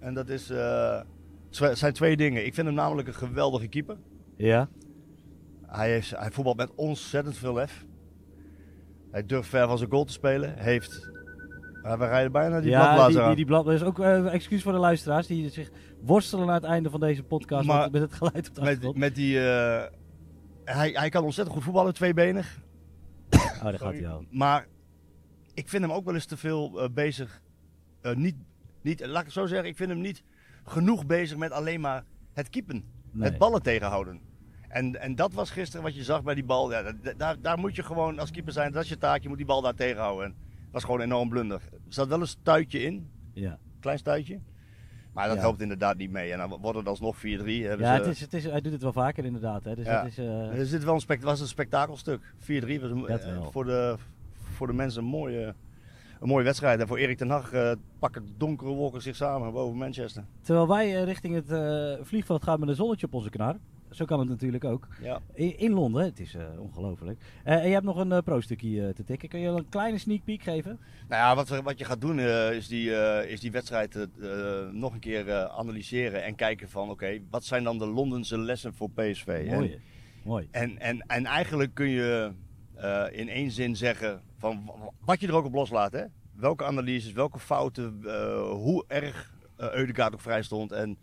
En 0.00 0.14
dat 0.14 0.28
is, 0.28 0.48
het 0.48 1.78
zijn 1.78 1.92
twee 1.92 2.16
dingen. 2.16 2.46
Ik 2.46 2.54
vind 2.54 2.66
hem 2.66 2.76
namelijk 2.76 3.08
een 3.08 3.14
geweldige 3.14 3.68
keeper. 3.68 3.96
Ja? 4.36 4.68
Hij, 5.66 5.90
heeft, 5.90 6.10
hij 6.10 6.30
voetbalt 6.30 6.56
met 6.56 6.74
ontzettend 6.74 7.36
veel 7.36 7.54
lef. 7.54 7.84
Hij 9.10 9.26
durft 9.26 9.48
ver 9.48 9.66
van 9.66 9.78
zijn 9.78 9.90
goal 9.90 10.04
te 10.04 10.12
spelen. 10.12 10.54
Heeft. 10.58 11.10
Maar 11.84 11.98
we 11.98 12.06
rijden 12.06 12.32
bijna 12.32 12.60
die 12.60 12.70
ja, 12.70 12.78
bladblazer 12.80 13.10
die, 13.10 13.18
die, 13.20 13.28
aan. 13.28 13.34
die 13.36 13.44
blad, 13.44 13.68
is 13.68 13.82
ook 13.82 13.98
eh, 14.00 14.32
excuus 14.34 14.62
voor 14.62 14.72
de 14.72 14.78
luisteraars 14.78 15.26
die 15.26 15.48
zich 15.50 15.70
worstelen 16.00 16.46
naar 16.46 16.54
het 16.54 16.64
einde 16.64 16.90
van 16.90 17.00
deze 17.00 17.22
podcast 17.22 17.66
Maar- 17.66 17.90
met 17.90 18.00
het 18.02 18.12
geluid 18.12 18.48
op 18.48 18.54
de 18.54 18.60
met, 18.60 18.96
met 18.96 19.14
die. 19.14 19.38
eh, 19.48 19.82
hij, 20.64 20.90
hij 20.90 21.08
kan 21.08 21.24
ontzettend 21.24 21.56
goed 21.56 21.64
voetballen, 21.64 21.94
tweebenig. 21.94 22.62
Oh, 23.30 23.62
daar 23.62 23.78
gaat 23.78 23.92
hij 23.92 24.08
al. 24.08 24.24
Maar 24.30 24.66
ik 25.54 25.68
vind 25.68 25.82
hem 25.82 25.92
ook 25.92 26.04
wel 26.04 26.14
eens 26.14 26.26
te 26.26 26.36
veel 26.36 26.80
eh, 26.82 26.88
bezig. 26.90 27.40
niet, 28.14 28.36
niet, 28.82 29.00
laat 29.06 29.18
ik 29.18 29.24
het 29.24 29.32
zo 29.32 29.46
zeggen, 29.46 29.68
ik 29.68 29.76
vind 29.76 29.90
hem 29.90 30.00
niet 30.00 30.22
genoeg 30.64 31.06
bezig 31.06 31.36
met 31.38 31.50
alleen 31.52 31.80
maar 31.80 32.04
het 32.32 32.48
keepen. 32.50 32.84
Nee. 33.10 33.28
Het 33.28 33.38
ballen 33.38 33.62
tegenhouden. 33.62 34.20
En, 34.68 35.00
en 35.00 35.14
dat 35.14 35.32
was 35.32 35.50
gisteren 35.50 35.82
wat 35.84 35.94
je 35.94 36.02
zag 36.04 36.22
bij 36.22 36.34
die 36.34 36.44
bal. 36.44 36.70
Ja, 36.72 36.82
da- 36.82 37.12
daar, 37.16 37.40
daar 37.40 37.58
moet 37.58 37.76
je 37.76 37.82
gewoon 37.82 38.18
als 38.18 38.30
keeper 38.30 38.52
zijn. 38.52 38.72
Dat 38.72 38.82
is 38.82 38.88
je 38.88 38.98
taak. 38.98 39.22
Je 39.22 39.28
moet 39.28 39.36
die 39.36 39.46
bal 39.46 39.62
daar 39.62 39.74
tegenhouden. 39.74 40.26
En 40.26 40.34
was 40.74 40.84
gewoon 40.84 41.00
een 41.00 41.06
enorm 41.06 41.28
blunder. 41.28 41.60
Er 41.72 41.78
zat 41.88 42.08
wel 42.08 42.20
een 42.20 42.26
stuitje 42.26 42.82
in. 42.82 43.08
Ja, 43.32 43.58
Klein 43.80 43.98
stuitje. 43.98 44.40
Maar 45.12 45.26
dat 45.26 45.36
Ja. 45.36 45.42
helpt 45.42 45.60
inderdaad 45.62 45.96
niet 45.96 46.10
mee. 46.10 46.32
En 46.32 46.38
dan 46.38 46.58
wordt 46.60 46.78
het 46.78 46.88
alsnog 46.88 47.16
4-3. 47.16 47.20
hebben 47.66 47.86
ja 47.86 47.92
het 47.94 48.06
is, 48.06 48.20
het 48.20 48.32
is, 48.34 48.44
hij 48.44 48.60
doet 48.60 48.72
het 48.72 48.82
wel 48.82 48.92
vaker 48.92 49.24
inderdaad. 49.24 49.64
Hè. 49.64 49.74
Dus 49.74 49.84
Ja. 49.86 50.02
dat 50.02 50.10
is, 50.10 50.18
eh, 50.18 50.58
Er 50.58 50.66
zit 50.66 50.84
wel 50.84 51.00
een 51.08 51.20
was 51.20 51.40
een 51.40 51.46
spektakelstuk. 51.46 52.34
4-3 52.38 52.80
was 52.80 52.90
een, 52.90 53.06
eh, 53.06 53.46
voor, 53.50 53.64
de, 53.64 53.96
voor 54.32 54.66
de 54.66 54.72
mensen 54.72 55.02
een 55.02 55.08
mooie, 55.08 55.54
een 56.20 56.28
mooie 56.28 56.44
wedstrijd. 56.44 56.80
En 56.80 56.86
voor 56.86 56.96
Erik 56.96 57.16
ten 57.16 57.30
Hag 57.30 57.52
eh, 57.52 57.72
pakken 57.98 58.34
donkere 58.36 58.70
wolken 58.70 59.02
zich 59.02 59.16
samen 59.16 59.52
boven 59.52 59.76
Manchester. 59.78 60.24
terwijl 60.42 60.68
wij 60.68 60.96
eh, 60.96 61.04
richting 61.04 61.34
het 61.34 61.50
eh, 61.50 62.04
vliegveld 62.04 62.42
gaan 62.42 62.60
met 62.60 62.68
een 62.68 62.74
zonnetje 62.74 63.06
op 63.06 63.14
onze 63.14 63.30
knar. 63.30 63.56
Zo 63.94 64.04
kan 64.04 64.18
het 64.18 64.28
natuurlijk 64.28 64.64
ook. 64.64 64.88
Ja. 65.02 65.20
In, 65.32 65.58
in 65.58 65.72
Londen, 65.72 66.04
het 66.04 66.20
is 66.20 66.34
eh, 66.34 66.44
ongelooflijk. 66.58 67.20
Eh, 67.44 67.54
en 67.54 67.66
je 67.66 67.72
hebt 67.72 67.84
nog 67.84 67.96
een 67.96 68.12
eh, 68.12 68.22
pro-stukje 68.22 68.86
eh, 68.86 68.94
te 68.94 69.04
tikken. 69.04 69.28
Kun 69.28 69.40
je 69.40 69.48
een 69.48 69.68
kleine 69.68 69.98
sneak 69.98 70.24
peek 70.24 70.42
geven? 70.42 70.78
Nou 71.08 71.22
ja, 71.22 71.34
wat, 71.34 71.48
wat 71.62 71.78
je 71.78 71.84
gaat 71.84 72.00
doen 72.00 72.20
is, 72.20 72.68
die, 72.68 72.90
is 73.28 73.40
die 73.40 73.50
wedstrijd 73.50 74.08
nog 74.72 74.92
een 74.92 74.98
keer 75.00 75.48
analyseren 75.48 76.24
en 76.24 76.34
kijken 76.34 76.68
van 76.68 76.90
oké, 76.90 77.18
wat 77.30 77.44
zijn 77.44 77.64
dan 77.64 77.78
de 77.78 77.86
Londense 77.86 78.38
lessen 78.38 78.74
voor 78.74 78.90
PSV? 78.90 79.26
En- 79.26 79.54
Mooi. 79.54 79.80
Mooi. 80.24 80.48
En, 80.50 80.78
en, 80.78 81.00
en 81.06 81.26
eigenlijk 81.26 81.74
kun 81.74 81.88
je 81.88 82.32
in 83.10 83.28
één 83.28 83.50
zin 83.50 83.76
zeggen 83.76 84.22
van 84.38 84.70
wat 85.04 85.20
je 85.20 85.26
er 85.26 85.34
ook 85.34 85.44
op 85.44 85.54
loslaat. 85.54 85.92
Hè? 85.92 86.04
Welke 86.36 86.64
analyses, 86.64 87.12
welke 87.12 87.38
fouten, 87.38 88.00
hoe 88.50 88.84
erg 88.88 89.32
uh, 89.60 89.72
Eudegaard 89.72 90.12
ook 90.14 90.20
vrij 90.20 90.42
stond 90.42 90.72
en 90.72 90.98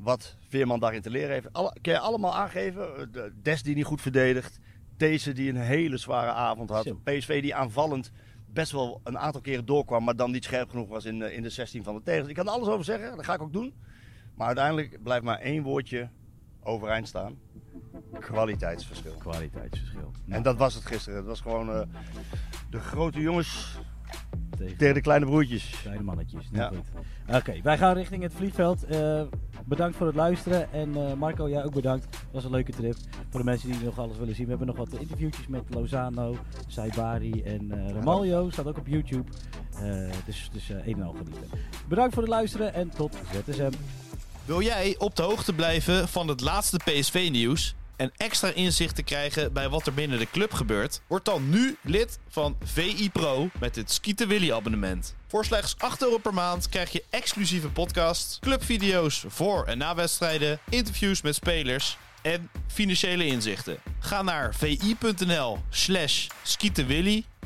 wat 0.00 0.36
Veerman 0.48 0.80
daarin 0.80 1.02
te 1.02 1.10
leren 1.10 1.30
heeft. 1.30 1.52
Alle, 1.52 1.76
kun 1.80 1.92
je 1.92 1.98
allemaal 1.98 2.34
aangeven. 2.34 2.96
Eh, 2.96 3.06
de 3.12 3.32
Des 3.42 3.62
die 3.62 3.74
niet 3.74 3.84
goed 3.84 4.00
verdedigt. 4.00 4.58
Deze 4.96 5.32
die 5.32 5.48
een 5.48 5.56
hele 5.56 5.96
zware 5.96 6.30
avond 6.30 6.70
had. 6.70 6.94
PSV 7.04 7.42
die 7.42 7.54
aanvallend 7.54 8.10
best 8.46 8.72
wel 8.72 9.00
een 9.04 9.18
aantal 9.18 9.40
keren 9.40 9.66
doorkwam, 9.66 10.04
maar 10.04 10.16
dan 10.16 10.30
niet 10.30 10.44
scherp 10.44 10.70
genoeg 10.70 10.88
was 10.88 11.04
in, 11.04 11.22
eh, 11.22 11.36
in 11.36 11.42
de 11.42 11.50
16 11.50 11.84
van 11.84 11.94
de 11.94 12.02
tegenstander. 12.02 12.38
Ik 12.38 12.44
kan 12.44 12.54
er 12.54 12.60
alles 12.60 12.72
over 12.72 12.84
zeggen, 12.84 13.16
dat 13.16 13.24
ga 13.24 13.34
ik 13.34 13.42
ook 13.42 13.52
doen. 13.52 13.74
Maar 14.34 14.46
uiteindelijk 14.46 15.02
blijft 15.02 15.24
maar 15.24 15.38
één 15.38 15.62
woordje 15.62 16.08
overeind 16.62 17.08
staan. 17.08 17.38
Kwaliteitsverschil. 18.18 19.14
Kwaliteitsverschil. 19.14 20.10
En 20.28 20.42
dat 20.42 20.56
was 20.56 20.74
het 20.74 20.86
gisteren. 20.86 21.18
Het 21.18 21.26
was 21.26 21.40
gewoon 21.40 21.70
eh, 21.70 21.82
de 22.70 22.78
grote 22.78 23.20
jongens 23.20 23.78
tegen, 24.60 24.78
tegen 24.78 24.94
de 24.94 25.00
kleine 25.00 25.26
broertjes. 25.26 25.74
kleine 25.82 26.02
mannetjes. 26.02 26.48
Ja. 26.52 26.68
Goed. 26.68 27.36
Oké, 27.36 27.60
wij 27.62 27.78
gaan 27.78 27.94
richting 27.94 28.22
het 28.22 28.32
vliegveld. 28.34 28.84
Eh, 28.84 29.22
bedankt 29.64 29.96
voor 29.96 30.06
het 30.06 30.16
luisteren. 30.16 30.72
En 30.72 31.08
eh, 31.08 31.14
Marco, 31.14 31.48
jij 31.48 31.64
ook 31.64 31.74
bedankt. 31.74 32.04
Het 32.04 32.26
was 32.30 32.44
een 32.44 32.50
leuke 32.50 32.72
trip. 32.72 32.96
Voor 33.30 33.40
de 33.40 33.46
mensen 33.46 33.70
die 33.70 33.84
nog 33.84 33.98
alles 33.98 34.18
willen 34.18 34.34
zien. 34.34 34.44
We 34.44 34.50
hebben 34.50 34.68
nog 34.68 34.76
wat 34.76 35.00
interviewtjes 35.00 35.46
met 35.46 35.62
Lozano, 35.68 36.36
Saibari 36.66 37.42
en 37.42 37.70
eh 37.70 37.94
Ramaljo. 37.94 38.50
Staat 38.50 38.66
ook 38.66 38.78
op 38.78 38.86
YouTube. 38.86 39.24
Eh, 39.80 40.10
dus 40.24 40.48
dus 40.52 40.70
eh, 40.70 40.86
een 40.86 40.94
en 40.94 41.02
al 41.02 41.12
genieten. 41.12 41.48
Bedankt 41.88 42.14
voor 42.14 42.22
het 42.22 42.32
luisteren 42.32 42.74
en 42.74 42.90
tot 42.90 43.16
ZSM. 43.46 43.70
Wil 44.44 44.62
jij 44.62 44.94
op 44.98 45.16
de 45.16 45.22
hoogte 45.22 45.52
blijven 45.52 46.08
van 46.08 46.28
het 46.28 46.40
laatste 46.40 46.76
PSV-nieuws 46.76 47.74
en 48.00 48.12
extra 48.16 48.48
inzicht 48.48 48.94
te 48.94 49.02
krijgen 49.02 49.52
bij 49.52 49.68
wat 49.68 49.86
er 49.86 49.94
binnen 49.94 50.18
de 50.18 50.30
club 50.30 50.52
gebeurt? 50.52 51.00
Word 51.06 51.24
dan 51.24 51.50
nu 51.50 51.76
lid 51.82 52.18
van 52.28 52.56
VI 52.64 53.10
Pro 53.10 53.48
met 53.58 53.76
het 53.76 53.90
Skieten 53.90 54.28
Willy 54.28 54.52
abonnement. 54.52 55.14
Voor 55.26 55.44
slechts 55.44 55.74
8 55.78 56.02
euro 56.02 56.18
per 56.18 56.34
maand 56.34 56.68
krijg 56.68 56.90
je 56.90 57.04
exclusieve 57.10 57.68
podcasts, 57.68 58.38
clubvideo's 58.38 59.24
voor 59.28 59.64
en 59.64 59.78
na 59.78 59.94
wedstrijden, 59.94 60.58
interviews 60.68 61.22
met 61.22 61.34
spelers 61.34 61.98
en 62.22 62.50
financiële 62.66 63.26
inzichten. 63.26 63.78
Ga 63.98 64.22
naar 64.22 64.54
vi.nl 64.54 65.58
slash 65.70 66.26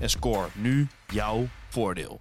en 0.00 0.10
score 0.10 0.48
nu 0.52 0.88
jouw 1.06 1.48
voordeel. 1.68 2.20